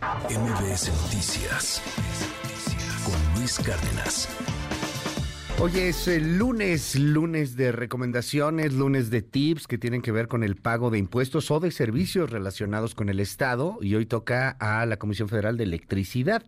[0.00, 1.82] MBS Noticias
[3.04, 4.28] con Luis Cárdenas.
[5.60, 10.42] Hoy es el lunes, lunes de recomendaciones, lunes de tips que tienen que ver con
[10.42, 14.86] el pago de impuestos o de servicios relacionados con el Estado y hoy toca a
[14.86, 16.46] la Comisión Federal de Electricidad.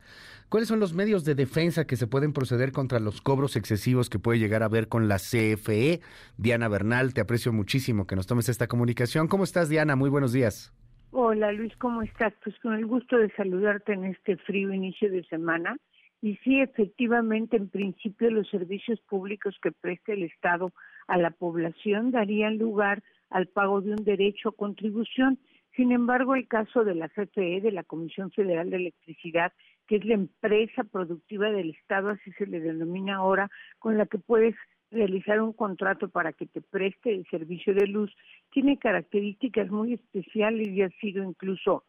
[0.48, 4.18] ¿Cuáles son los medios de defensa que se pueden proceder contra los cobros excesivos que
[4.18, 6.00] puede llegar a ver con la CFE?
[6.38, 9.28] Diana Bernal, te aprecio muchísimo que nos tomes esta comunicación.
[9.28, 9.94] ¿Cómo estás, Diana?
[9.94, 10.72] Muy buenos días.
[11.14, 12.32] Hola Luis, ¿cómo estás?
[12.42, 15.76] Pues con el gusto de saludarte en este frío inicio de semana.
[16.22, 20.72] Y sí, efectivamente, en principio los servicios públicos que presta el Estado
[21.08, 25.38] a la población darían lugar al pago de un derecho a contribución.
[25.76, 29.52] Sin embargo, el caso de la CFE, de la Comisión Federal de Electricidad,
[29.86, 34.16] que es la empresa productiva del Estado, así se le denomina ahora, con la que
[34.16, 34.54] puedes
[34.92, 38.14] realizar un contrato para que te preste el servicio de luz
[38.50, 41.84] tiene características muy especiales y ha sido incluso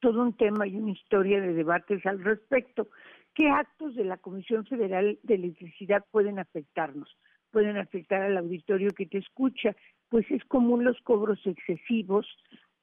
[0.00, 2.88] todo un tema y una historia de debates al respecto.
[3.34, 7.16] ¿Qué actos de la Comisión Federal de Electricidad pueden afectarnos?
[7.50, 9.74] Pueden afectar al auditorio que te escucha,
[10.08, 12.26] pues es común los cobros excesivos.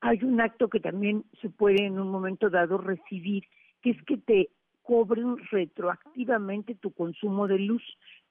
[0.02, 3.44] Hay un acto que también se puede en un momento dado recibir,
[3.82, 4.50] que es que te
[4.82, 7.84] cobren retroactivamente tu consumo de luz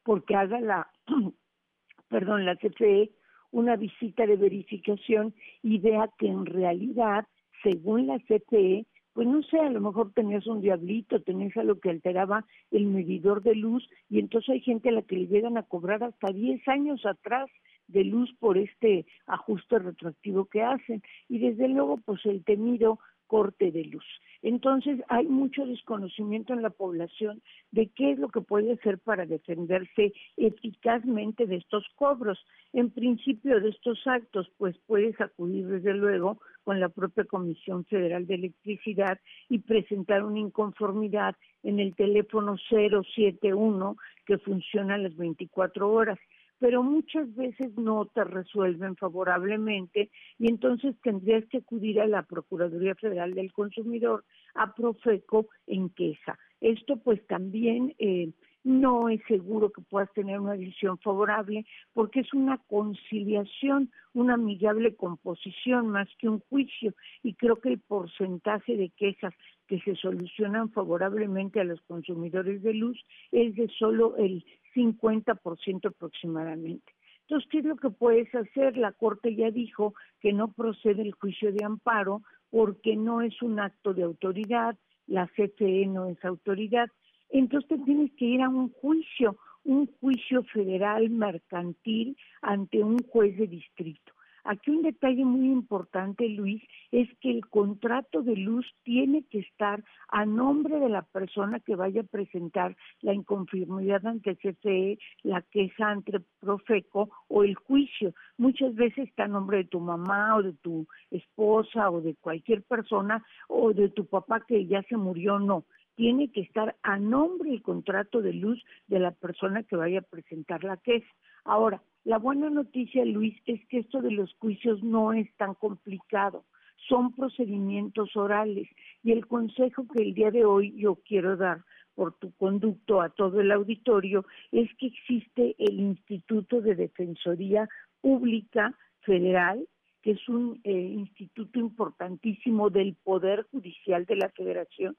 [0.04, 0.90] porque haga la,
[2.08, 3.10] perdón, la CFE
[3.54, 7.24] una visita de verificación y vea que en realidad,
[7.62, 11.90] según la CFE, pues no sé, a lo mejor tenías un diablito, tenías algo que
[11.90, 15.62] alteraba el medidor de luz y entonces hay gente a la que le llegan a
[15.62, 17.48] cobrar hasta 10 años atrás
[17.86, 21.00] de luz por este ajuste retroactivo que hacen.
[21.28, 24.04] Y desde luego, pues el temido corte de luz.
[24.42, 29.24] Entonces hay mucho desconocimiento en la población de qué es lo que puede hacer para
[29.24, 32.38] defenderse eficazmente de estos cobros.
[32.72, 38.26] En principio de estos actos, pues puedes acudir desde luego con la propia Comisión Federal
[38.26, 45.90] de Electricidad y presentar una inconformidad en el teléfono 071 que funciona a las 24
[45.90, 46.18] horas
[46.64, 52.94] pero muchas veces no te resuelven favorablemente y entonces tendrías que acudir a la Procuraduría
[52.94, 54.24] Federal del Consumidor,
[54.54, 56.38] a Profeco, en queja.
[56.62, 62.32] Esto pues también eh, no es seguro que puedas tener una decisión favorable porque es
[62.32, 68.88] una conciliación, una amigable composición más que un juicio y creo que el porcentaje de
[68.88, 69.34] quejas
[69.66, 73.02] que se solucionan favorablemente a los consumidores de luz
[73.32, 74.44] es de solo el
[74.74, 76.92] 50% aproximadamente.
[77.22, 78.76] Entonces, ¿qué es lo que puedes hacer?
[78.76, 83.58] La Corte ya dijo que no procede el juicio de amparo porque no es un
[83.58, 84.76] acto de autoridad,
[85.06, 86.88] la CFE no es autoridad.
[87.30, 93.46] Entonces tienes que ir a un juicio, un juicio federal mercantil ante un juez de
[93.46, 94.13] distrito.
[94.44, 96.62] Aquí un detalle muy importante, Luis,
[96.92, 101.76] es que el contrato de luz tiene que estar a nombre de la persona que
[101.76, 108.12] vaya a presentar la inconformidad ante CFE, la queja ante Profeco o el juicio.
[108.36, 112.62] Muchas veces está a nombre de tu mamá o de tu esposa o de cualquier
[112.64, 117.50] persona o de tu papá que ya se murió, no tiene que estar a nombre
[117.50, 121.08] el contrato de luz de la persona que vaya a presentar la queja.
[121.44, 126.44] Ahora, la buena noticia, Luis, es que esto de los juicios no es tan complicado,
[126.88, 128.68] son procedimientos orales
[129.02, 133.10] y el consejo que el día de hoy yo quiero dar por tu conducto a
[133.10, 137.68] todo el auditorio es que existe el Instituto de Defensoría
[138.00, 139.66] Pública Federal,
[140.02, 144.96] que es un eh, instituto importantísimo del Poder Judicial de la Federación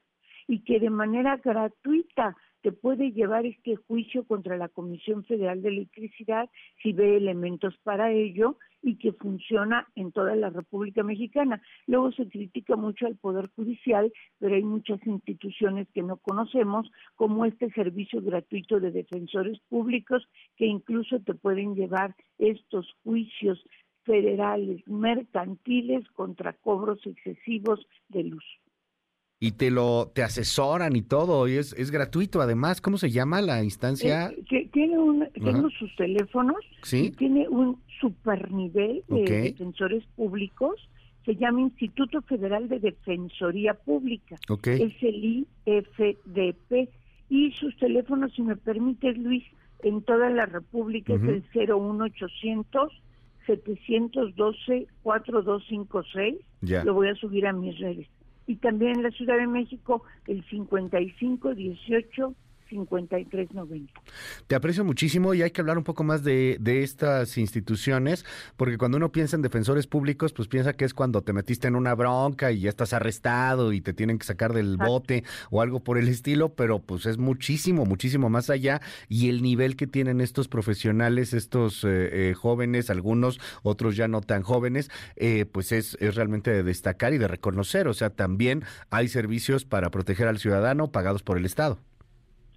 [0.47, 2.35] y que de manera gratuita
[2.65, 6.49] te puede llevar este juicio contra la Comisión Federal de Electricidad
[6.81, 11.61] si ve elementos para ello y que funciona en toda la República Mexicana.
[11.85, 17.45] Luego se critica mucho al Poder Judicial, pero hay muchas instituciones que no conocemos, como
[17.45, 23.63] este servicio gratuito de defensores públicos, que incluso te pueden llevar estos juicios
[24.05, 28.45] federales mercantiles contra cobros excesivos de luz
[29.39, 33.41] y te lo te asesoran y todo y es, es gratuito además cómo se llama
[33.41, 40.03] la instancia eh, tiene un tengo sus teléfonos sí tiene un super nivel de defensores
[40.15, 40.75] públicos
[41.25, 44.35] se llama Instituto Federal de Defensoría Pública.
[44.63, 46.89] Es el IFDP
[47.29, 49.43] y sus teléfonos si me permites Luis
[49.79, 52.91] en toda la República es el 01800
[53.47, 56.83] 712 4256 ya.
[56.83, 58.07] lo voy a subir a mis redes
[58.47, 62.35] y también en la Ciudad de México el 55 18
[62.83, 63.93] 5390.
[64.47, 68.25] Te aprecio muchísimo y hay que hablar un poco más de, de, estas instituciones,
[68.57, 71.75] porque cuando uno piensa en defensores públicos, pues piensa que es cuando te metiste en
[71.75, 75.79] una bronca y ya estás arrestado y te tienen que sacar del bote o algo
[75.79, 80.21] por el estilo, pero pues es muchísimo, muchísimo más allá y el nivel que tienen
[80.21, 85.97] estos profesionales, estos eh, eh, jóvenes, algunos, otros ya no tan jóvenes, eh, pues es,
[85.99, 90.39] es realmente de destacar y de reconocer, o sea, también hay servicios para proteger al
[90.39, 91.79] ciudadano pagados por el Estado.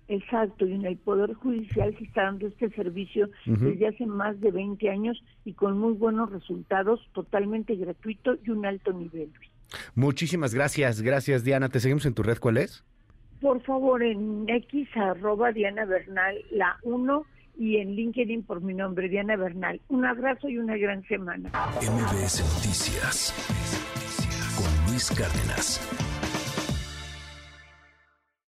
[0.09, 4.51] Exacto, y en el Poder Judicial se está dando este servicio desde hace más de
[4.51, 9.31] 20 años y con muy buenos resultados, totalmente gratuito y un alto nivel.
[9.95, 11.69] Muchísimas gracias, gracias Diana.
[11.69, 12.39] ¿Te seguimos en tu red?
[12.39, 12.85] ¿Cuál es?
[13.41, 17.25] Por favor, en X arroba Diana Bernal, la 1
[17.59, 19.81] y en LinkedIn por mi nombre, Diana Bernal.
[19.89, 21.51] Un abrazo y una gran semana.
[21.81, 23.35] MBS Noticias
[24.57, 26.18] con Luis Cárdenas.